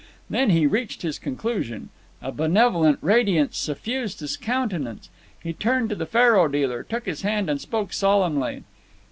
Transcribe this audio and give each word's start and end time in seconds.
Then 0.31 0.49
he 0.49 0.65
reached 0.65 1.03
his 1.03 1.19
conclusion. 1.19 1.89
A 2.23 2.31
benevolent 2.31 2.97
radiance 3.03 3.55
suffused 3.55 4.19
his 4.19 4.35
countenance. 4.35 5.11
He 5.43 5.53
turned 5.53 5.89
to 5.89 5.95
the 5.95 6.07
faro 6.07 6.47
dealer, 6.47 6.81
took 6.81 7.05
his 7.05 7.21
hand, 7.21 7.51
and 7.51 7.61
spoke 7.61 7.93
solemnly. 7.93 8.63